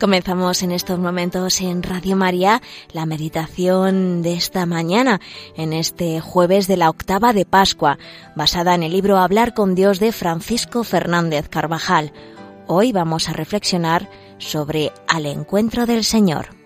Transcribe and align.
Comenzamos 0.00 0.62
en 0.62 0.70
estos 0.70 1.00
momentos 1.00 1.60
en 1.60 1.82
Radio 1.82 2.14
María 2.14 2.62
la 2.92 3.04
meditación 3.04 4.22
de 4.22 4.34
esta 4.34 4.64
mañana, 4.64 5.20
en 5.56 5.72
este 5.72 6.20
jueves 6.20 6.68
de 6.68 6.76
la 6.76 6.88
octava 6.88 7.32
de 7.32 7.44
Pascua, 7.44 7.98
basada 8.36 8.76
en 8.76 8.84
el 8.84 8.92
libro 8.92 9.18
Hablar 9.18 9.54
con 9.54 9.74
Dios 9.74 9.98
de 9.98 10.12
Francisco 10.12 10.84
Fernández 10.84 11.48
Carvajal. 11.48 12.12
Hoy 12.68 12.92
vamos 12.92 13.28
a 13.28 13.32
reflexionar 13.32 14.08
sobre 14.38 14.92
Al 15.08 15.26
encuentro 15.26 15.84
del 15.84 16.04
Señor. 16.04 16.57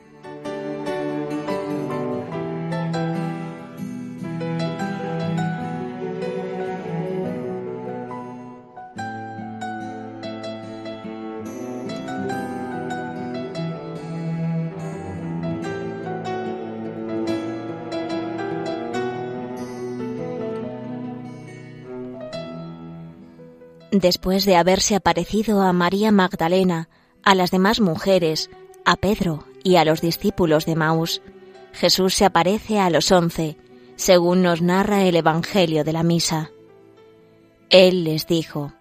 Después 23.92 24.46
de 24.46 24.56
haberse 24.56 24.94
aparecido 24.94 25.60
a 25.60 25.74
María 25.74 26.10
Magdalena, 26.12 26.88
a 27.22 27.34
las 27.34 27.50
demás 27.50 27.78
mujeres, 27.78 28.48
a 28.86 28.96
Pedro 28.96 29.44
y 29.62 29.76
a 29.76 29.84
los 29.84 30.00
discípulos 30.00 30.64
de 30.64 30.76
Maús, 30.76 31.20
Jesús 31.74 32.14
se 32.14 32.24
aparece 32.24 32.80
a 32.80 32.88
los 32.88 33.12
once, 33.12 33.58
según 33.96 34.40
nos 34.40 34.62
narra 34.62 35.04
el 35.04 35.14
Evangelio 35.14 35.84
de 35.84 35.92
la 35.92 36.02
Misa. 36.04 36.50
Él 37.68 38.04
les 38.04 38.26
dijo, 38.26 38.72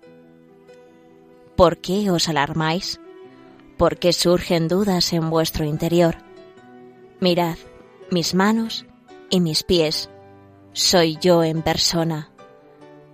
¿Por 1.57 1.79
qué 1.79 2.09
os 2.09 2.29
alarmáis? 2.29 3.01
¿Por 3.75 3.97
qué 3.97 4.13
surgen 4.13 4.69
dudas 4.69 5.11
en 5.11 5.29
vuestro 5.29 5.65
interior? 5.65 6.19
Mirad 7.19 7.57
mis 8.11 8.33
manos 8.33 8.85
y 9.29 9.41
mis 9.41 9.63
pies, 9.63 10.09
soy 10.71 11.17
yo 11.19 11.43
en 11.43 11.63
persona. 11.63 12.31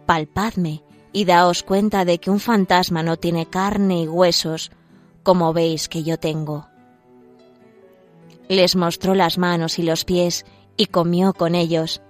Palpadme 0.05 0.83
y 1.11 1.25
daos 1.25 1.63
cuenta 1.63 2.05
de 2.05 2.19
que 2.19 2.29
un 2.29 2.39
fantasma 2.39 3.03
no 3.03 3.17
tiene 3.17 3.45
carne 3.45 4.03
y 4.03 4.07
huesos, 4.07 4.71
como 5.23 5.53
veis 5.53 5.89
que 5.89 6.03
yo 6.03 6.17
tengo. 6.17 6.67
Les 8.49 8.75
mostró 8.75 9.13
las 9.13 9.37
manos 9.37 9.79
y 9.79 9.83
los 9.83 10.05
pies 10.05 10.45
y 10.77 10.85
comió 10.85 11.33
con 11.33 11.55
ellos. 11.55 12.01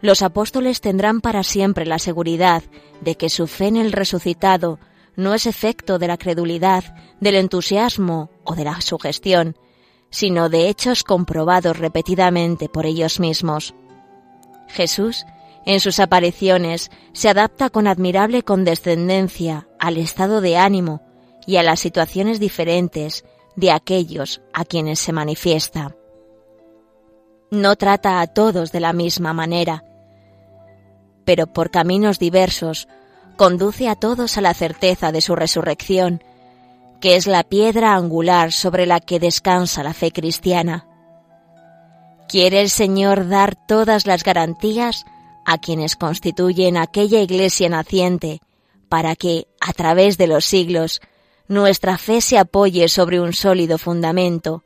Los 0.00 0.22
apóstoles 0.22 0.80
tendrán 0.80 1.20
para 1.20 1.44
siempre 1.44 1.86
la 1.86 1.98
seguridad 1.98 2.62
de 3.00 3.16
que 3.16 3.28
su 3.28 3.46
fe 3.46 3.68
en 3.68 3.76
el 3.76 3.92
resucitado 3.92 4.78
no 5.16 5.32
es 5.34 5.46
efecto 5.46 5.98
de 5.98 6.08
la 6.08 6.18
credulidad, 6.18 6.84
del 7.20 7.36
entusiasmo 7.36 8.30
o 8.44 8.54
de 8.54 8.64
la 8.64 8.80
sugestión, 8.80 9.56
sino 10.10 10.48
de 10.48 10.68
hechos 10.68 11.04
comprobados 11.04 11.78
repetidamente 11.78 12.68
por 12.68 12.86
ellos 12.86 13.20
mismos. 13.20 13.74
Jesús 14.68 15.24
en 15.66 15.80
sus 15.80 15.98
apariciones 16.00 16.90
se 17.12 17.28
adapta 17.28 17.70
con 17.70 17.86
admirable 17.86 18.42
condescendencia 18.42 19.68
al 19.78 19.96
estado 19.96 20.40
de 20.40 20.56
ánimo 20.56 21.02
y 21.46 21.56
a 21.56 21.62
las 21.62 21.80
situaciones 21.80 22.40
diferentes 22.40 23.24
de 23.56 23.70
aquellos 23.70 24.42
a 24.52 24.64
quienes 24.64 24.98
se 24.98 25.12
manifiesta. 25.12 25.94
No 27.50 27.76
trata 27.76 28.20
a 28.20 28.26
todos 28.26 28.72
de 28.72 28.80
la 28.80 28.92
misma 28.92 29.32
manera, 29.32 29.84
pero 31.24 31.46
por 31.46 31.70
caminos 31.70 32.18
diversos 32.18 32.88
conduce 33.36 33.88
a 33.88 33.94
todos 33.94 34.36
a 34.38 34.40
la 34.40 34.54
certeza 34.54 35.12
de 35.12 35.20
su 35.20 35.34
resurrección, 35.34 36.22
que 37.00 37.16
es 37.16 37.26
la 37.26 37.42
piedra 37.42 37.94
angular 37.94 38.52
sobre 38.52 38.86
la 38.86 39.00
que 39.00 39.20
descansa 39.20 39.82
la 39.82 39.94
fe 39.94 40.10
cristiana. 40.10 40.86
Quiere 42.28 42.60
el 42.60 42.70
Señor 42.70 43.28
dar 43.28 43.54
todas 43.54 44.06
las 44.06 44.24
garantías 44.24 45.04
a 45.44 45.58
quienes 45.58 45.96
constituyen 45.96 46.76
aquella 46.76 47.20
iglesia 47.20 47.68
naciente, 47.68 48.40
para 48.88 49.16
que, 49.16 49.46
a 49.60 49.72
través 49.72 50.18
de 50.18 50.26
los 50.26 50.44
siglos, 50.44 51.00
nuestra 51.48 51.98
fe 51.98 52.20
se 52.20 52.38
apoye 52.38 52.88
sobre 52.88 53.20
un 53.20 53.32
sólido 53.32 53.78
fundamento. 53.78 54.62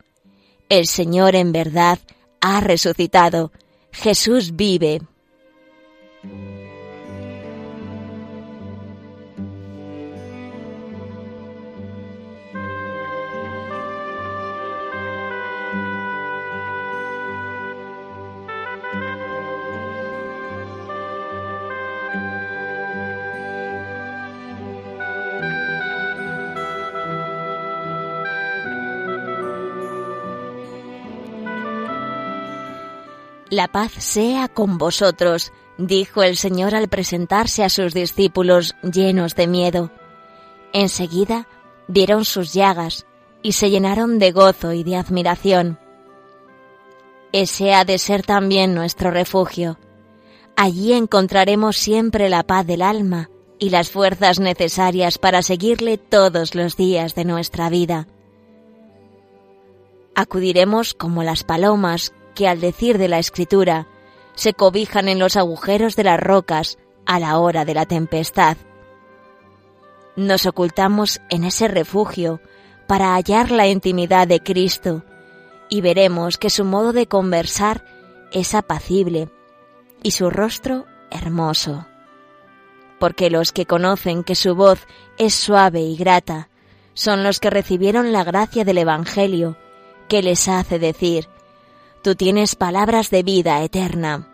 El 0.69 0.87
Señor 0.87 1.35
en 1.35 1.53
verdad 1.53 1.99
ha 2.41 2.61
resucitado. 2.61 3.53
Jesús 3.91 4.55
vive. 4.55 5.01
La 33.59 33.67
paz 33.67 33.91
sea 33.99 34.47
con 34.47 34.79
vosotros, 34.79 35.53
dijo 35.79 36.23
el 36.23 36.37
Señor 36.37 36.77
al 36.77 36.87
presentarse 36.87 37.65
a 37.65 37.69
sus 37.69 37.93
discípulos 37.93 38.77
llenos 38.85 39.35
de 39.35 39.49
miedo. 39.49 39.91
Enseguida 40.73 41.49
vieron 41.89 42.25
sus 42.25 42.53
llagas 42.53 43.05
y 43.43 43.55
se 43.55 43.69
llenaron 43.69 44.21
de 44.21 44.31
gozo 44.31 44.75
y 44.75 44.85
de 44.85 44.95
admiración. 44.95 45.77
Ese 47.33 47.75
ha 47.75 47.85
de 47.85 47.99
ser 47.99 48.23
también 48.23 48.77
nuestro 48.77 49.11
refugio. 49.11 49.77
Allí 50.55 50.93
encontraremos 50.93 51.79
siempre 51.79 52.29
la 52.29 52.45
paz 52.45 52.65
del 52.65 52.81
alma 52.81 53.29
y 53.59 53.71
las 53.71 53.91
fuerzas 53.91 54.39
necesarias 54.39 55.19
para 55.19 55.43
seguirle 55.43 55.99
todos 55.99 56.55
los 56.55 56.77
días 56.77 57.17
de 57.17 57.25
nuestra 57.25 57.71
vida. 57.71 58.07
Acudiremos 60.15 60.95
como 60.95 61.25
las 61.25 61.43
palomas 61.43 62.13
que 62.39 62.47
al 62.47 62.61
decir 62.61 62.99
de 62.99 63.09
la 63.09 63.19
Escritura 63.19 63.89
se 64.37 64.55
cobijan 64.55 65.09
en 65.09 65.19
los 65.19 65.37
agujeros 65.37 65.97
de 65.97 66.05
las 66.05 66.21
rocas 66.21 66.79
a 67.05 67.19
la 67.19 67.37
hora 67.37 67.65
de 67.65 67.75
la 67.75 67.85
tempestad. 67.85 68.57
Nos 70.15 70.47
ocultamos 70.47 71.21
en 71.31 71.43
ese 71.43 71.67
refugio 71.67 72.41
para 72.87 73.17
hallar 73.17 73.51
la 73.51 73.67
intimidad 73.67 74.29
de 74.29 74.39
Cristo 74.39 75.03
y 75.69 75.81
veremos 75.81 76.39
que 76.39 76.49
su 76.49 76.65
modo 76.65 76.93
de 76.93 77.09
conversar 77.09 77.85
es 78.31 78.55
apacible 78.55 79.29
y 80.05 80.13
su 80.13 80.31
rostro 80.31 80.87
hermoso. 81.11 81.89
Porque 83.01 83.31
los 83.31 83.51
que 83.51 83.67
conocen 83.67 84.23
que 84.23 84.37
su 84.37 84.55
voz 84.55 84.87
es 85.19 85.35
suave 85.35 85.81
y 85.81 85.97
grata 85.97 86.51
son 86.95 87.25
los 87.25 87.41
que 87.41 87.51
recibieron 87.51 88.13
la 88.13 88.23
gracia 88.23 88.65
del 88.65 88.79
Evangelio 88.79 89.57
que 90.09 90.23
les 90.23 90.47
hace 90.47 90.79
decir, 90.79 91.29
Tú 92.03 92.15
tienes 92.15 92.55
palabras 92.55 93.11
de 93.11 93.25
vida 93.25 93.61
eterna. 93.65 94.29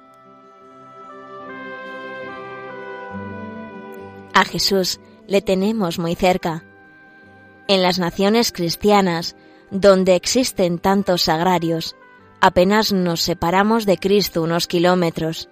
A 4.34 4.44
Jesús 4.44 5.00
le 5.26 5.40
tenemos 5.40 5.99
muy 5.99 6.14
cerca. 6.14 6.62
En 7.66 7.82
las 7.82 7.99
naciones 7.99 8.52
cristianas, 8.52 9.34
donde 9.70 10.14
existen 10.14 10.78
tantos 10.78 11.22
sagrarios, 11.22 11.96
apenas 12.43 12.93
nos 12.93 13.22
separamos 13.22 13.87
de 13.87 13.96
Cristo 13.96 14.43
unos 14.43 14.67
kilómetros. 14.67 15.49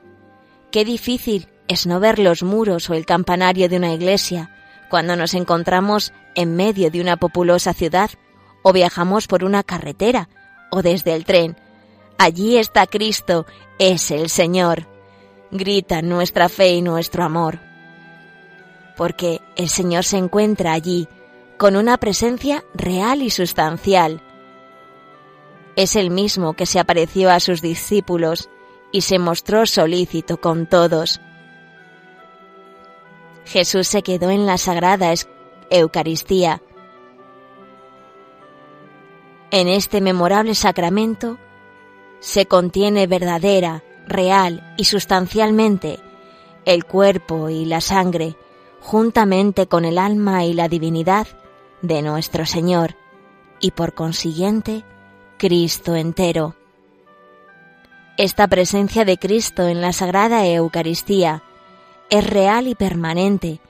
Qué 0.70 0.84
difícil 0.84 1.48
es 1.66 1.86
no 1.86 1.98
ver 1.98 2.18
los 2.18 2.42
muros 2.42 2.90
o 2.90 2.94
el 2.94 3.06
campanario 3.06 3.70
de 3.70 3.78
una 3.78 3.94
iglesia 3.94 4.54
cuando 4.90 5.16
nos 5.16 5.32
encontramos 5.32 6.12
en 6.34 6.56
medio 6.56 6.90
de 6.90 7.00
una 7.00 7.16
populosa 7.16 7.72
ciudad 7.72 8.10
o 8.62 8.74
viajamos 8.74 9.26
por 9.26 9.44
una 9.44 9.62
carretera 9.62 10.28
o 10.70 10.82
desde 10.82 11.14
el 11.14 11.24
tren 11.24 11.56
Allí 12.24 12.56
está 12.56 12.86
Cristo, 12.86 13.46
es 13.80 14.12
el 14.12 14.30
Señor. 14.30 14.86
Grita 15.50 16.02
nuestra 16.02 16.48
fe 16.48 16.74
y 16.74 16.80
nuestro 16.80 17.24
amor. 17.24 17.58
Porque 18.96 19.40
el 19.56 19.68
Señor 19.68 20.04
se 20.04 20.18
encuentra 20.18 20.72
allí, 20.72 21.08
con 21.58 21.74
una 21.74 21.96
presencia 21.96 22.62
real 22.74 23.22
y 23.22 23.30
sustancial. 23.30 24.22
Es 25.74 25.96
el 25.96 26.10
mismo 26.10 26.52
que 26.52 26.64
se 26.64 26.78
apareció 26.78 27.28
a 27.28 27.40
sus 27.40 27.60
discípulos 27.60 28.48
y 28.92 29.00
se 29.00 29.18
mostró 29.18 29.66
solícito 29.66 30.40
con 30.40 30.68
todos. 30.68 31.20
Jesús 33.46 33.88
se 33.88 34.04
quedó 34.04 34.30
en 34.30 34.46
la 34.46 34.58
sagrada 34.58 35.12
Eucaristía. 35.70 36.62
En 39.50 39.66
este 39.66 40.00
memorable 40.00 40.54
sacramento 40.54 41.36
se 42.22 42.46
contiene 42.46 43.08
verdadera, 43.08 43.82
real 44.06 44.74
y 44.78 44.84
sustancialmente 44.84 45.98
el 46.64 46.84
cuerpo 46.84 47.48
y 47.48 47.64
la 47.64 47.80
sangre, 47.80 48.36
juntamente 48.80 49.66
con 49.66 49.84
el 49.84 49.98
alma 49.98 50.44
y 50.44 50.54
la 50.54 50.68
divinidad 50.68 51.26
de 51.82 52.00
nuestro 52.00 52.46
Señor 52.46 52.94
y 53.58 53.72
por 53.72 53.94
consiguiente 53.94 54.84
Cristo 55.36 55.96
entero. 55.96 56.54
Esta 58.16 58.46
presencia 58.46 59.04
de 59.04 59.18
Cristo 59.18 59.66
en 59.66 59.80
la 59.80 59.92
Sagrada 59.92 60.46
Eucaristía 60.46 61.42
es 62.08 62.24
real 62.24 62.68
y 62.68 62.76
permanente, 62.76 63.60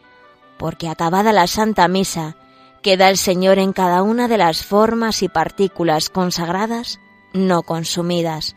porque 0.59 0.89
acabada 0.89 1.33
la 1.33 1.47
Santa 1.47 1.89
Misa, 1.89 2.37
queda 2.83 3.09
el 3.09 3.17
Señor 3.17 3.59
en 3.59 3.73
cada 3.73 4.03
una 4.03 4.29
de 4.29 4.37
las 4.37 4.63
formas 4.63 5.23
y 5.23 5.29
partículas 5.29 6.11
consagradas 6.11 7.01
no 7.33 7.63
consumidas. 7.63 8.57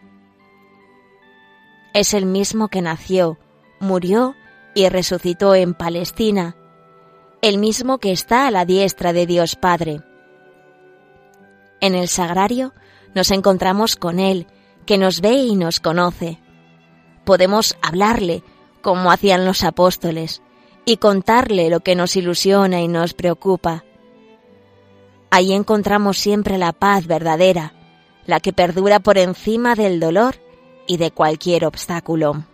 Es 1.94 2.13
el 2.13 2.25
mismo 2.25 2.68
que 2.68 2.81
nació, 2.81 3.38
murió 3.80 4.36
y 4.74 4.89
resucitó 4.89 5.56
en 5.56 5.74
Palestina, 5.74 6.56
el 7.42 7.57
mismo 7.57 8.00
que 8.00 8.12
está 8.12 8.48
a 8.48 8.51
la 8.51 8.66
diestra 8.66 9.13
de 9.13 9.25
Dios 9.25 9.56
Padre. 9.56 10.01
En 11.80 11.95
el 11.95 12.07
sagrario 12.07 12.74
nos 13.13 13.31
encontramos 13.31 13.95
con 13.95 14.19
Él, 14.19 14.48
que 14.86 14.98
nos 14.98 15.21
ve 15.21 15.36
y 15.36 15.56
nos 15.56 15.80
conoce. 15.80 16.39
Podemos 17.24 17.78
hablarle, 17.81 18.44
como 18.81 19.12
hacían 19.12 19.45
los 19.45 19.63
apóstoles, 19.63 20.42
y 20.86 20.98
contarle 20.98 21.69
lo 21.69 21.80
que 21.80 21.95
nos 21.95 22.16
ilusiona 22.16 22.81
y 22.81 22.88
nos 22.88 23.13
preocupa. 23.13 23.83
Ahí 25.31 25.54
encontramos 25.54 26.18
siempre 26.18 26.57
la 26.57 26.74
paz 26.74 27.07
verdadera, 27.07 27.74
la 28.25 28.39
que 28.39 28.54
perdura 28.54 29.00
por 29.00 29.18
encima 29.18 29.75
del 29.75 30.00
dolor 30.00 30.36
y 30.88 30.98
de 30.98 31.12
cualquier 31.12 31.66
obstáculo. 31.66 32.45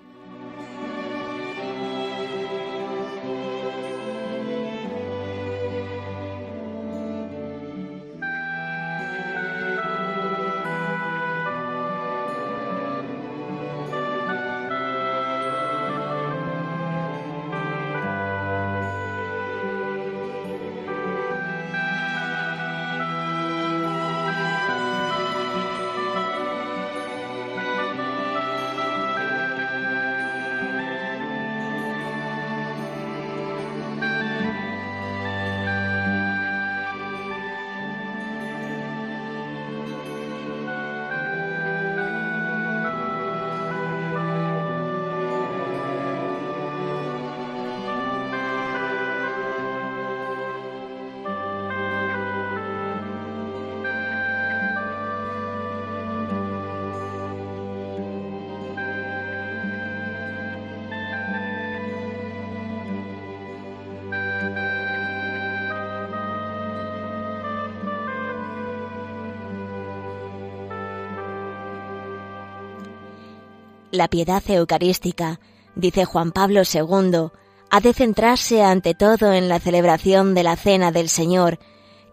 La 73.91 74.07
piedad 74.07 74.41
eucarística, 74.47 75.41
dice 75.75 76.05
Juan 76.05 76.31
Pablo 76.31 76.61
II, 76.61 77.29
ha 77.69 77.79
de 77.81 77.93
centrarse 77.93 78.63
ante 78.63 78.93
todo 78.93 79.33
en 79.33 79.49
la 79.49 79.59
celebración 79.59 80.33
de 80.33 80.43
la 80.43 80.55
Cena 80.55 80.93
del 80.93 81.09
Señor, 81.09 81.59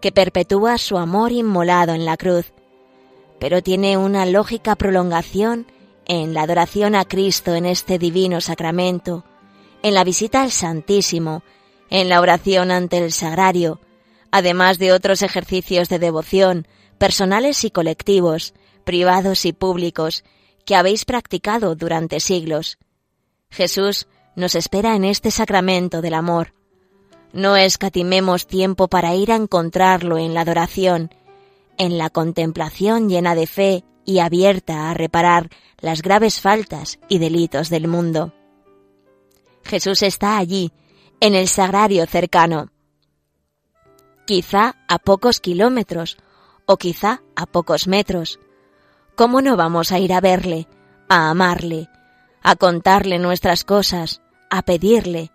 que 0.01 0.11
perpetúa 0.11 0.77
su 0.79 0.99
amor 0.99 1.31
inmolado 1.31 1.95
en 1.95 2.05
la 2.05 2.17
cruz, 2.17 2.53
pero 3.39 3.63
tiene 3.63 3.97
una 3.97 4.27
lógica 4.27 4.75
prolongación 4.75 5.67
en 6.07 6.35
la 6.35 6.43
adoración 6.43 6.97
a 6.97 7.05
Cristo 7.05 7.55
en 7.55 7.65
este 7.65 7.99
divino 7.99 8.41
sacramento, 8.41 9.25
en 9.83 9.95
la 9.95 10.03
visita 10.03 10.43
al 10.43 10.51
Santísimo, 10.51 11.45
en 11.91 12.09
la 12.09 12.21
oración 12.21 12.73
ante 12.73 12.99
el 12.99 13.13
sagrario, 13.13 13.81
además 14.33 14.79
de 14.79 14.93
otros 14.93 15.23
ejercicios 15.23 15.89
de 15.89 16.01
devoción, 16.01 16.67
personales 16.99 17.63
y 17.63 17.71
colectivos, 17.71 18.55
privados 18.85 19.45
y 19.45 19.53
públicos, 19.53 20.25
que 20.69 20.77
habéis 20.77 21.07
practicado 21.07 21.77
durante 21.77 22.21
siglos. 22.21 22.77
Jesús 23.49 24.07
nos 24.37 24.55
espera 24.55 24.97
en 24.97 25.05
este 25.07 25.31
sacramento 25.31 26.03
del 26.03 26.13
amor. 26.13 26.53
No 27.33 27.57
escatimemos 27.57 28.47
tiempo 28.47 28.87
para 28.87 29.15
ir 29.15 29.33
a 29.33 29.37
encontrarlo 29.37 30.19
en 30.19 30.35
la 30.35 30.43
adoración, 30.43 31.15
en 31.79 31.97
la 31.97 32.11
contemplación 32.11 33.09
llena 33.09 33.35
de 33.35 33.47
fe 33.47 33.85
y 34.05 34.19
abierta 34.19 34.91
a 34.91 34.95
reparar 34.95 35.49
las 35.79 36.03
graves 36.03 36.39
faltas 36.39 36.99
y 37.09 37.17
delitos 37.17 37.71
del 37.71 37.89
mundo. 37.89 38.35
Jesús 39.65 40.03
está 40.03 40.37
allí, 40.37 40.71
en 41.21 41.35
el 41.35 41.49
sagrario 41.49 42.05
cercano, 42.05 42.71
quizá 44.27 44.77
a 44.87 44.99
pocos 44.99 45.41
kilómetros 45.41 46.19
o 46.67 46.77
quizá 46.77 47.23
a 47.37 47.47
pocos 47.47 47.89
metros, 47.89 48.39
¿Cómo 49.19 49.43
no 49.43 49.57
vamos 49.57 49.91
a 49.91 49.99
ir 49.99 50.13
a 50.13 50.21
verle, 50.21 50.69
a 51.09 51.29
amarle, 51.29 51.89
a 52.41 52.55
contarle 52.55 53.19
nuestras 53.19 53.65
cosas, 53.65 54.23
a 54.49 54.63
pedirle? 54.63 55.33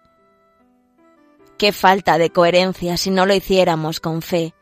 Qué 1.57 1.73
falta 1.73 2.17
de 2.17 2.29
coherencia 2.29 2.95
si 2.95 3.11
no 3.11 3.25
lo 3.25 3.33
hiciéramos 3.33 3.99
con 3.99 4.21
fe. 4.21 4.53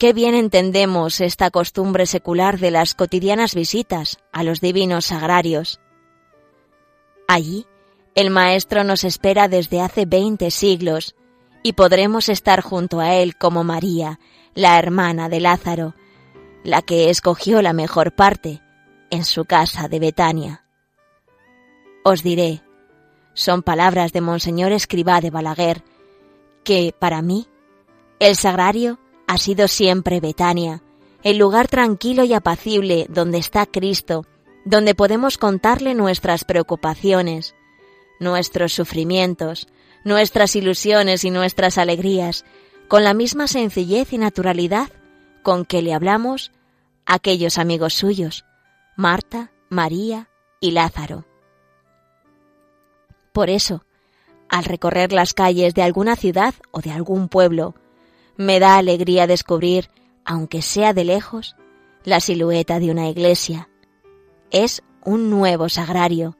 Qué 0.00 0.12
bien 0.12 0.34
entendemos 0.34 1.20
esta 1.20 1.52
costumbre 1.52 2.06
secular 2.06 2.58
de 2.58 2.72
las 2.72 2.94
cotidianas 2.94 3.54
visitas 3.54 4.18
a 4.32 4.42
los 4.42 4.60
divinos 4.60 5.04
sagrarios. 5.04 5.78
Allí, 7.28 7.68
el 8.16 8.30
Maestro 8.30 8.82
nos 8.82 9.04
espera 9.04 9.46
desde 9.46 9.80
hace 9.80 10.04
veinte 10.04 10.50
siglos 10.50 11.14
y 11.62 11.74
podremos 11.74 12.28
estar 12.28 12.60
junto 12.60 12.98
a 12.98 13.14
Él 13.14 13.36
como 13.36 13.62
María, 13.62 14.18
la 14.52 14.80
hermana 14.80 15.28
de 15.28 15.38
Lázaro, 15.38 15.94
la 16.64 16.82
que 16.82 17.10
escogió 17.10 17.62
la 17.62 17.72
mejor 17.72 18.12
parte, 18.12 18.62
en 19.10 19.24
su 19.24 19.44
casa 19.44 19.88
de 19.88 19.98
Betania. 19.98 20.64
Os 22.04 22.22
diré, 22.22 22.62
son 23.34 23.62
palabras 23.62 24.12
de 24.12 24.20
Monseñor 24.20 24.72
Escribá 24.72 25.20
de 25.20 25.30
Balaguer, 25.30 25.84
que, 26.64 26.94
para 26.98 27.22
mí, 27.22 27.46
el 28.20 28.36
sagrario 28.36 28.98
ha 29.26 29.38
sido 29.38 29.68
siempre 29.68 30.20
Betania, 30.20 30.82
el 31.22 31.38
lugar 31.38 31.68
tranquilo 31.68 32.24
y 32.24 32.32
apacible 32.32 33.06
donde 33.08 33.38
está 33.38 33.66
Cristo, 33.66 34.26
donde 34.64 34.94
podemos 34.94 35.38
contarle 35.38 35.94
nuestras 35.94 36.44
preocupaciones, 36.44 37.54
nuestros 38.20 38.72
sufrimientos, 38.72 39.68
nuestras 40.04 40.56
ilusiones 40.56 41.24
y 41.24 41.30
nuestras 41.30 41.78
alegrías, 41.78 42.44
con 42.88 43.04
la 43.04 43.14
misma 43.14 43.46
sencillez 43.46 44.12
y 44.12 44.18
naturalidad 44.18 44.90
con 45.42 45.64
que 45.64 45.82
le 45.82 45.94
hablamos 45.94 46.52
aquellos 47.06 47.58
amigos 47.58 47.94
suyos, 47.94 48.44
Marta, 48.96 49.52
María 49.68 50.28
y 50.60 50.70
Lázaro. 50.72 51.24
Por 53.32 53.50
eso, 53.50 53.84
al 54.48 54.64
recorrer 54.64 55.12
las 55.12 55.34
calles 55.34 55.74
de 55.74 55.82
alguna 55.82 56.16
ciudad 56.16 56.54
o 56.70 56.80
de 56.80 56.92
algún 56.92 57.28
pueblo, 57.28 57.74
me 58.36 58.60
da 58.60 58.76
alegría 58.76 59.26
descubrir, 59.26 59.90
aunque 60.24 60.62
sea 60.62 60.92
de 60.92 61.04
lejos, 61.04 61.56
la 62.04 62.20
silueta 62.20 62.78
de 62.78 62.90
una 62.90 63.08
iglesia. 63.08 63.68
Es 64.50 64.82
un 65.04 65.30
nuevo 65.30 65.68
sagrario, 65.68 66.36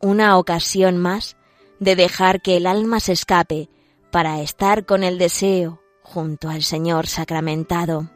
una 0.00 0.36
ocasión 0.38 0.98
más 0.98 1.36
de 1.78 1.96
dejar 1.96 2.40
que 2.42 2.56
el 2.56 2.66
alma 2.66 3.00
se 3.00 3.12
escape 3.12 3.68
para 4.10 4.40
estar 4.40 4.86
con 4.86 5.04
el 5.04 5.18
deseo 5.18 5.82
junto 6.02 6.48
al 6.48 6.62
Señor 6.62 7.06
sacramentado. 7.06 8.10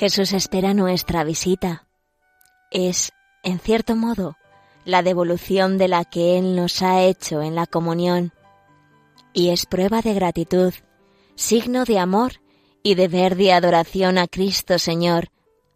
Jesús 0.00 0.32
espera 0.32 0.72
nuestra 0.72 1.24
visita. 1.24 1.86
Es, 2.70 3.12
en 3.42 3.58
cierto 3.58 3.96
modo, 3.96 4.38
la 4.86 5.02
devolución 5.02 5.76
de 5.76 5.88
la 5.88 6.06
que 6.06 6.38
Él 6.38 6.56
nos 6.56 6.80
ha 6.80 7.02
hecho 7.02 7.42
en 7.42 7.54
la 7.54 7.66
comunión, 7.66 8.32
y 9.34 9.50
es 9.50 9.66
prueba 9.66 10.00
de 10.00 10.14
gratitud, 10.14 10.72
signo 11.34 11.84
de 11.84 11.98
amor 11.98 12.40
y 12.82 12.94
deber 12.94 13.36
de 13.36 13.52
adoración 13.52 14.16
a 14.16 14.26
Cristo 14.26 14.78
Señor, 14.78 15.28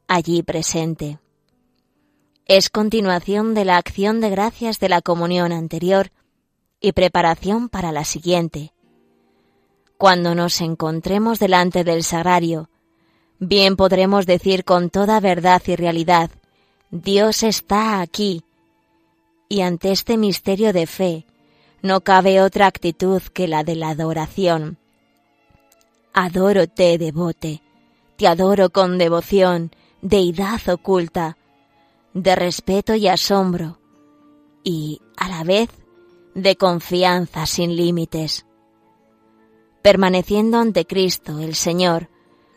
allí 0.09 0.43
presente. 0.43 1.19
Es 2.47 2.71
continuación 2.71 3.53
de 3.53 3.67
la 3.67 3.77
acción 3.77 4.23
de 4.23 4.31
gracias 4.31 4.81
de 4.81 4.89
la 4.89 5.03
comunión 5.03 5.53
anterior 5.53 6.13
y 6.81 6.93
preparación 6.93 7.69
para 7.69 7.93
la 7.93 8.05
siguiente. 8.05 8.73
Cuando 9.99 10.35
nos 10.35 10.63
encontremos 10.63 11.39
delante 11.39 11.85
del 11.85 12.03
sagrario, 12.03 12.71
bien 13.49 13.77
podremos 13.77 14.27
decir 14.27 14.65
con 14.65 14.91
toda 14.91 15.21
verdad 15.21 15.63
y 15.67 15.77
realidad, 15.77 16.31
Dios 16.91 17.43
está 17.43 18.01
aquí. 18.01 18.45
Y 19.49 19.61
ante 19.61 19.93
este 19.93 20.17
misterio 20.17 20.73
de 20.73 20.87
fe, 20.87 21.27
no 21.83 22.01
cabe 22.01 22.41
otra 22.41 22.67
actitud 22.67 23.21
que 23.21 23.47
la 23.47 23.65
de 23.65 23.77
la 23.77 23.91
adoración. 23.91 24.79
Adoro-te, 26.13 26.97
devote, 26.99 27.61
te 28.17 28.27
adoro 28.27 28.71
con 28.71 28.99
devoción, 28.99 29.71
deidad 30.01 30.61
oculta, 30.69 31.37
de 32.15 32.37
respeto 32.37 32.95
y 32.95 33.09
asombro, 33.09 33.79
y, 34.63 35.01
a 35.17 35.29
la 35.29 35.45
vez, 35.45 35.69
de 36.35 36.57
confianza 36.57 37.47
sin 37.47 37.77
límites. 37.77 38.47
Permaneciendo 39.83 40.59
ante 40.59 40.87
Cristo, 40.87 41.41
el 41.41 41.55
Señor, 41.55 42.09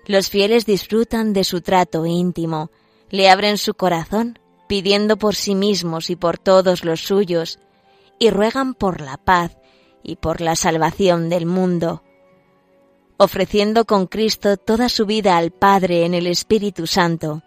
los 0.08 0.30
fieles 0.30 0.66
disfrutan 0.66 1.34
de 1.34 1.44
su 1.44 1.62
trato 1.62 2.06
íntimo, 2.06 2.72
le 3.10 3.30
abren 3.30 3.58
su 3.58 3.74
corazón, 3.74 4.40
pidiendo 4.68 5.18
por 5.18 5.36
sí 5.36 5.54
mismos 5.54 6.10
y 6.10 6.16
por 6.16 6.38
todos 6.38 6.86
los 6.86 7.02
suyos, 7.02 7.60
y 8.18 8.30
ruegan 8.30 8.74
por 8.74 9.02
la 9.02 9.18
paz 9.18 9.58
y 10.04 10.16
por 10.16 10.40
la 10.40 10.56
salvación 10.56 11.30
del 11.30 11.46
mundo. 11.46 12.04
Ofreciendo 13.18 13.86
con 13.86 14.08
Cristo 14.08 14.56
toda 14.56 14.88
su 14.88 15.06
vida 15.06 15.38
al 15.38 15.52
Padre 15.52 16.06
en 16.06 16.14
el 16.14 16.26
Espíritu 16.26 16.88
Santo, 16.88 17.44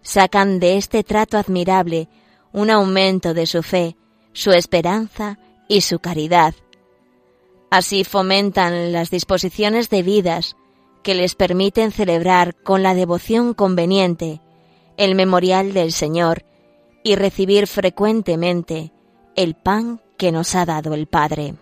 sacan 0.00 0.60
de 0.60 0.78
este 0.78 1.04
trato 1.04 1.36
admirable 1.36 2.08
un 2.52 2.70
aumento 2.70 3.34
de 3.34 3.46
su 3.46 3.62
fe, 3.62 3.96
su 4.32 4.52
esperanza 4.52 5.38
y 5.68 5.82
su 5.82 5.98
caridad. 5.98 6.54
Así 7.70 8.04
fomentan 8.04 8.92
las 8.92 9.10
disposiciones 9.10 9.90
debidas 9.90 10.56
que 11.02 11.14
les 11.14 11.34
permiten 11.34 11.92
celebrar 11.92 12.54
con 12.54 12.82
la 12.82 12.94
devoción 12.94 13.54
conveniente 13.54 14.40
el 14.96 15.14
memorial 15.14 15.72
del 15.72 15.92
Señor 15.92 16.44
y 17.02 17.16
recibir 17.16 17.66
frecuentemente 17.66 18.92
el 19.34 19.54
pan 19.54 20.00
que 20.16 20.32
nos 20.32 20.54
ha 20.54 20.64
dado 20.64 20.94
el 20.94 21.06
Padre. 21.06 21.54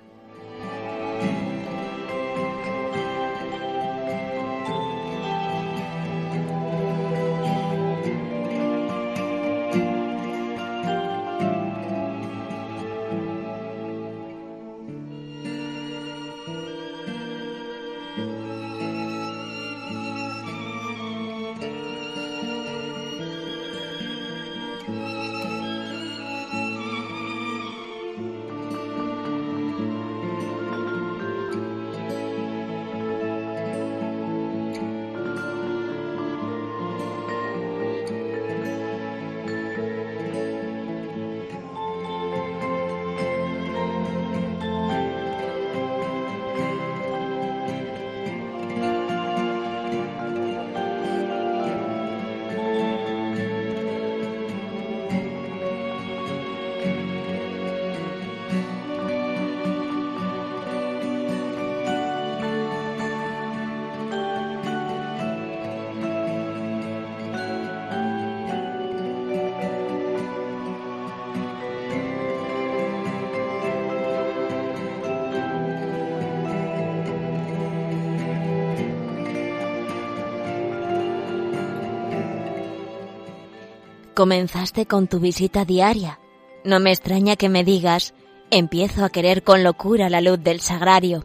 Comenzaste 84.21 84.85
con 84.85 85.07
tu 85.07 85.19
visita 85.19 85.65
diaria. 85.65 86.21
No 86.63 86.79
me 86.79 86.91
extraña 86.91 87.37
que 87.37 87.49
me 87.49 87.65
digas, 87.65 88.13
empiezo 88.51 89.03
a 89.03 89.09
querer 89.09 89.43
con 89.43 89.65
locura 89.65 90.11
la 90.11 90.21
luz 90.21 90.39
del 90.43 90.61
sagrario. 90.61 91.25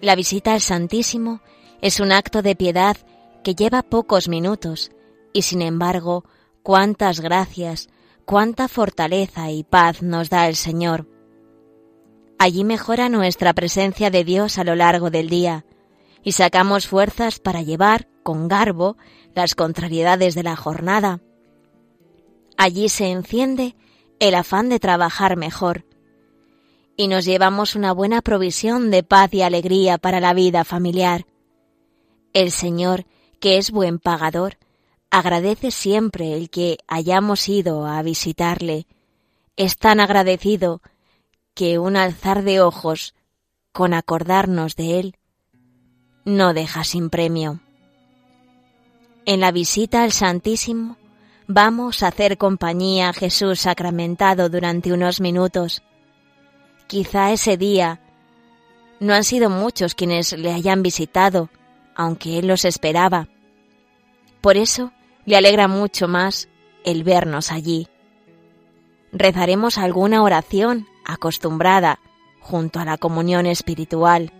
La 0.00 0.14
visita 0.14 0.52
al 0.52 0.60
Santísimo 0.60 1.40
es 1.80 1.98
un 1.98 2.12
acto 2.12 2.42
de 2.42 2.54
piedad 2.54 2.96
que 3.42 3.56
lleva 3.56 3.82
pocos 3.82 4.28
minutos 4.28 4.92
y 5.32 5.42
sin 5.42 5.62
embargo, 5.62 6.24
cuántas 6.62 7.18
gracias, 7.18 7.88
cuánta 8.24 8.68
fortaleza 8.68 9.50
y 9.50 9.64
paz 9.64 10.00
nos 10.00 10.30
da 10.30 10.46
el 10.46 10.54
Señor. 10.54 11.08
Allí 12.38 12.62
mejora 12.62 13.08
nuestra 13.08 13.52
presencia 13.52 14.10
de 14.10 14.22
Dios 14.22 14.58
a 14.58 14.64
lo 14.64 14.76
largo 14.76 15.10
del 15.10 15.28
día 15.28 15.64
y 16.22 16.30
sacamos 16.30 16.86
fuerzas 16.86 17.40
para 17.40 17.62
llevar 17.62 18.06
con 18.22 18.46
garbo 18.46 18.96
las 19.34 19.56
contrariedades 19.56 20.36
de 20.36 20.44
la 20.44 20.54
jornada 20.54 21.20
Allí 22.64 22.88
se 22.88 23.10
enciende 23.10 23.76
el 24.20 24.34
afán 24.34 24.70
de 24.70 24.78
trabajar 24.78 25.36
mejor 25.36 25.84
y 26.96 27.08
nos 27.08 27.26
llevamos 27.26 27.76
una 27.76 27.92
buena 27.92 28.22
provisión 28.22 28.90
de 28.90 29.02
paz 29.02 29.34
y 29.34 29.42
alegría 29.42 29.98
para 29.98 30.18
la 30.18 30.32
vida 30.32 30.64
familiar. 30.64 31.26
El 32.32 32.50
Señor, 32.50 33.04
que 33.38 33.58
es 33.58 33.70
buen 33.70 33.98
pagador, 33.98 34.56
agradece 35.10 35.72
siempre 35.72 36.32
el 36.32 36.48
que 36.48 36.78
hayamos 36.88 37.50
ido 37.50 37.84
a 37.84 38.00
visitarle. 38.00 38.86
Es 39.56 39.76
tan 39.76 40.00
agradecido 40.00 40.80
que 41.52 41.78
un 41.78 41.98
alzar 41.98 42.44
de 42.44 42.62
ojos, 42.62 43.14
con 43.72 43.92
acordarnos 43.92 44.74
de 44.74 45.00
él, 45.00 45.16
no 46.24 46.54
deja 46.54 46.82
sin 46.82 47.10
premio. 47.10 47.60
En 49.26 49.40
la 49.40 49.52
visita 49.52 50.02
al 50.02 50.12
Santísimo 50.12 50.96
Vamos 51.46 52.02
a 52.02 52.08
hacer 52.08 52.38
compañía 52.38 53.10
a 53.10 53.12
Jesús 53.12 53.60
sacramentado 53.60 54.48
durante 54.48 54.94
unos 54.94 55.20
minutos. 55.20 55.82
Quizá 56.86 57.32
ese 57.32 57.58
día 57.58 58.00
no 58.98 59.12
han 59.12 59.24
sido 59.24 59.50
muchos 59.50 59.94
quienes 59.94 60.32
le 60.32 60.52
hayan 60.52 60.82
visitado, 60.82 61.50
aunque 61.94 62.38
Él 62.38 62.46
los 62.46 62.64
esperaba. 62.64 63.28
Por 64.40 64.56
eso 64.56 64.92
le 65.26 65.36
alegra 65.36 65.68
mucho 65.68 66.08
más 66.08 66.48
el 66.82 67.04
vernos 67.04 67.52
allí. 67.52 67.88
Rezaremos 69.12 69.76
alguna 69.76 70.22
oración 70.22 70.86
acostumbrada 71.04 71.98
junto 72.40 72.80
a 72.80 72.86
la 72.86 72.96
comunión 72.96 73.44
espiritual. 73.44 74.32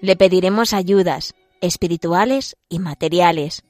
Le 0.00 0.16
pediremos 0.16 0.72
ayudas 0.72 1.36
espirituales 1.60 2.56
y 2.68 2.80
materiales 2.80 3.62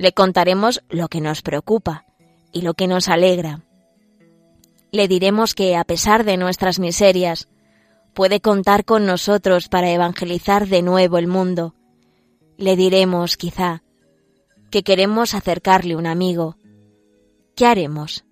le 0.00 0.12
contaremos 0.12 0.82
lo 0.88 1.08
que 1.08 1.20
nos 1.20 1.42
preocupa 1.42 2.06
y 2.52 2.62
lo 2.62 2.72
que 2.72 2.86
nos 2.86 3.10
alegra. 3.10 3.60
Le 4.92 5.08
diremos 5.08 5.54
que, 5.54 5.76
a 5.76 5.84
pesar 5.84 6.24
de 6.24 6.38
nuestras 6.38 6.78
miserias, 6.78 7.48
puede 8.14 8.40
contar 8.40 8.86
con 8.86 9.04
nosotros 9.04 9.68
para 9.68 9.90
evangelizar 9.90 10.68
de 10.68 10.80
nuevo 10.80 11.18
el 11.18 11.26
mundo. 11.26 11.74
Le 12.56 12.76
diremos, 12.76 13.36
quizá, 13.36 13.82
que 14.70 14.82
queremos 14.82 15.34
acercarle 15.34 15.96
un 15.96 16.06
amigo. 16.06 16.56
¿Qué 17.54 17.66
haremos? 17.66 18.24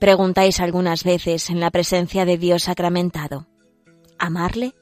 Preguntáis 0.00 0.58
algunas 0.58 1.04
veces 1.04 1.50
en 1.50 1.60
la 1.60 1.70
presencia 1.70 2.24
de 2.24 2.36
Dios 2.36 2.64
sacramentado. 2.64 3.46
¿Amarle? 4.18 4.74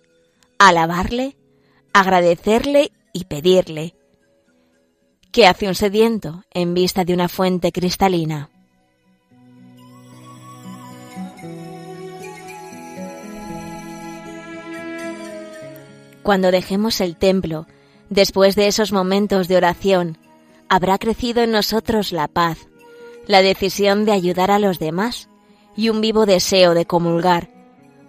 ¿Alabarle? 0.58 1.36
¿Agradecerle 1.92 2.92
y 3.12 3.26
pedirle? 3.26 3.94
¿Qué 5.34 5.48
hace 5.48 5.66
un 5.66 5.74
sediento 5.74 6.44
en 6.52 6.74
vista 6.74 7.04
de 7.04 7.12
una 7.12 7.28
fuente 7.28 7.72
cristalina? 7.72 8.50
Cuando 16.22 16.52
dejemos 16.52 17.00
el 17.00 17.16
templo, 17.16 17.66
después 18.10 18.54
de 18.54 18.68
esos 18.68 18.92
momentos 18.92 19.48
de 19.48 19.56
oración, 19.56 20.18
habrá 20.68 20.98
crecido 20.98 21.42
en 21.42 21.50
nosotros 21.50 22.12
la 22.12 22.28
paz, 22.28 22.68
la 23.26 23.42
decisión 23.42 24.04
de 24.04 24.12
ayudar 24.12 24.52
a 24.52 24.60
los 24.60 24.78
demás 24.78 25.28
y 25.74 25.88
un 25.88 26.00
vivo 26.00 26.26
deseo 26.26 26.74
de 26.74 26.86
comulgar, 26.86 27.50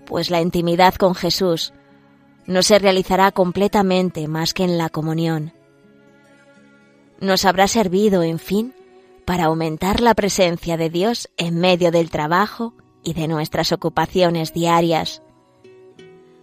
pues 0.06 0.30
la 0.30 0.42
intimidad 0.42 0.94
con 0.94 1.16
Jesús 1.16 1.74
no 2.46 2.62
se 2.62 2.78
realizará 2.78 3.32
completamente 3.32 4.28
más 4.28 4.54
que 4.54 4.64
en 4.64 4.78
la 4.78 4.90
comunión. 4.90 5.65
Nos 7.20 7.46
habrá 7.46 7.68
servido, 7.68 8.24
en 8.24 8.40
fin, 8.40 8.74
para 9.26 9.46
aumentar 9.46 10.02
la 10.02 10.14
presencia 10.14 10.78
de 10.78 10.90
Dios 10.90 11.30
en 11.38 11.60
medio 11.60 11.92
del 11.92 12.10
trabajo 12.10 12.74
y 13.04 13.14
de 13.14 13.28
nuestras 13.28 13.72
ocupaciones 13.72 14.54
diarias 14.54 15.22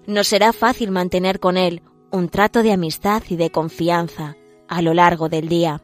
no 0.06 0.24
será 0.24 0.52
fácil 0.52 0.90
mantener 0.90 1.40
con 1.40 1.56
Él 1.56 1.82
un 2.10 2.28
trato 2.28 2.62
de 2.62 2.72
amistad 2.72 3.22
y 3.28 3.36
de 3.36 3.50
confianza 3.50 4.36
a 4.68 4.82
lo 4.82 4.94
largo 4.94 5.28
del 5.28 5.48
día. 5.48 5.82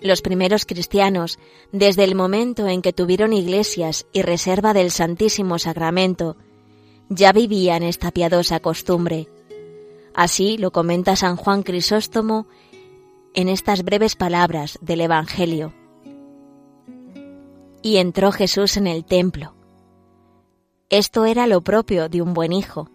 Los 0.00 0.22
primeros 0.22 0.66
cristianos, 0.66 1.38
desde 1.72 2.04
el 2.04 2.14
momento 2.14 2.68
en 2.68 2.82
que 2.82 2.92
tuvieron 2.92 3.32
iglesias 3.32 4.06
y 4.12 4.22
reserva 4.22 4.72
del 4.72 4.90
Santísimo 4.90 5.58
Sacramento, 5.58 6.36
ya 7.08 7.32
vivían 7.32 7.82
esta 7.82 8.10
piadosa 8.10 8.60
costumbre. 8.60 9.28
Así 10.14 10.58
lo 10.58 10.70
comenta 10.70 11.16
San 11.16 11.36
Juan 11.36 11.62
Crisóstomo 11.62 12.46
en 13.36 13.48
estas 13.48 13.84
breves 13.84 14.16
palabras 14.16 14.80
del 14.82 15.02
Evangelio. 15.02 15.72
Y 17.82 17.98
entró 17.98 18.32
Jesús 18.32 18.76
en 18.76 18.88
el 18.88 19.04
templo 19.04 19.56
esto 20.88 21.24
era 21.24 21.48
lo 21.48 21.62
propio 21.62 22.08
de 22.08 22.22
un 22.22 22.32
buen 22.32 22.52
hijo, 22.52 22.88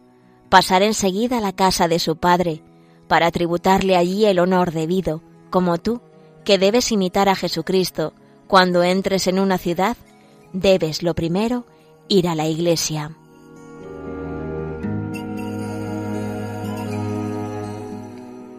pasar 0.48 0.82
enseguida 0.82 1.40
a 1.40 1.42
la 1.42 1.52
casa 1.52 1.90
de 1.90 2.00
su 2.00 2.16
padre, 2.16 2.64
para 3.10 3.32
tributarle 3.32 3.98
allí 3.98 4.26
el 4.26 4.40
honor 4.40 4.72
debido, 4.72 5.22
como 5.50 5.78
tú, 5.78 6.00
que 6.46 6.58
debes 6.58 6.94
imitar 6.94 7.28
a 7.28 7.36
Jesucristo, 7.36 8.14
cuando 8.48 8.82
entres 8.84 9.28
en 9.28 9.40
una 9.40 9.58
ciudad, 9.58 9.98
debes 10.54 11.04
lo 11.04 11.16
primero 11.16 11.66
ir 12.08 12.30
a 12.30 12.36
la 12.36 12.48
iglesia. 12.48 13.12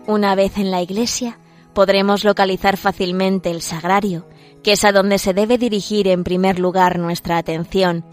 Una 0.07 0.35
vez 0.35 0.59
en 0.59 0.71
la 0.71 0.83
iglesia, 0.83 1.39
podremos 1.75 2.25
localizar 2.25 2.77
fácilmente 2.77 3.51
el 3.51 3.63
sagrario, 3.63 4.27
que 4.63 4.73
es 4.73 4.85
a 4.85 4.93
donde 4.93 5.19
se 5.19 5.35
debe 5.35 5.59
dirigir 5.59 6.09
en 6.09 6.25
primer 6.25 6.59
lugar 6.59 6.99
nuestra 6.99 7.39
atención, 7.39 8.05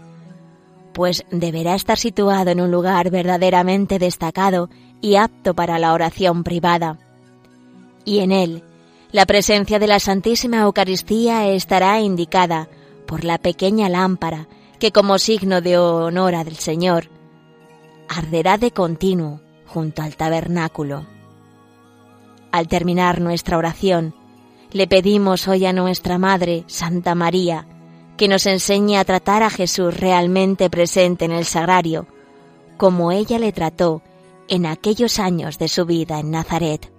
pues 0.92 1.24
deberá 1.30 1.74
estar 1.74 1.98
situado 1.98 2.50
en 2.50 2.60
un 2.60 2.70
lugar 2.70 3.10
verdaderamente 3.10 3.98
destacado 3.98 4.68
y 5.00 5.16
apto 5.16 5.54
para 5.54 5.78
la 5.78 5.92
oración 5.92 6.42
privada. 6.42 6.98
Y 8.04 8.20
en 8.20 8.32
él, 8.32 8.64
la 9.12 9.26
presencia 9.26 9.78
de 9.78 9.86
la 9.86 10.00
Santísima 10.00 10.60
Eucaristía 10.62 11.48
estará 11.48 12.00
indicada 12.00 12.68
por 13.06 13.24
la 13.24 13.38
pequeña 13.38 13.88
lámpara 13.88 14.48
que 14.78 14.92
como 14.92 15.18
signo 15.18 15.60
de 15.60 15.78
honor 15.78 16.44
del 16.44 16.56
Señor 16.56 17.08
arderá 18.08 18.56
de 18.56 18.72
continuo 18.72 19.40
junto 19.66 20.02
al 20.02 20.16
tabernáculo. 20.16 21.19
Al 22.52 22.68
terminar 22.68 23.20
nuestra 23.20 23.58
oración, 23.58 24.14
le 24.72 24.86
pedimos 24.86 25.48
hoy 25.48 25.66
a 25.66 25.72
nuestra 25.72 26.18
Madre, 26.18 26.64
Santa 26.66 27.14
María, 27.14 27.66
que 28.16 28.28
nos 28.28 28.46
enseñe 28.46 28.96
a 28.96 29.04
tratar 29.04 29.42
a 29.42 29.50
Jesús 29.50 29.98
realmente 29.98 30.68
presente 30.70 31.24
en 31.24 31.32
el 31.32 31.44
sagrario, 31.44 32.06
como 32.76 33.12
ella 33.12 33.38
le 33.38 33.52
trató 33.52 34.02
en 34.48 34.66
aquellos 34.66 35.18
años 35.18 35.58
de 35.58 35.68
su 35.68 35.86
vida 35.86 36.18
en 36.18 36.30
Nazaret. 36.30 36.92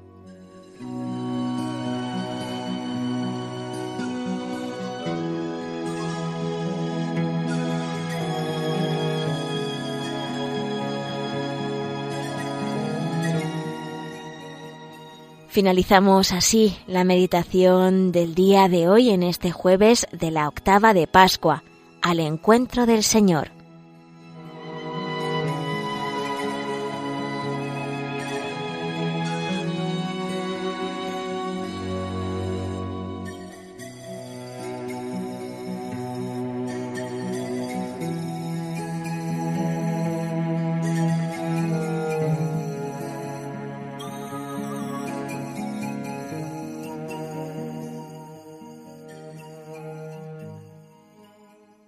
Finalizamos 15.51 16.31
así 16.31 16.77
la 16.87 17.03
meditación 17.03 18.13
del 18.13 18.35
día 18.35 18.69
de 18.69 18.87
hoy 18.87 19.09
en 19.09 19.21
este 19.21 19.51
jueves 19.51 20.07
de 20.13 20.31
la 20.31 20.47
octava 20.47 20.93
de 20.93 21.07
Pascua, 21.07 21.61
al 22.01 22.21
encuentro 22.21 22.85
del 22.85 23.03
Señor. 23.03 23.60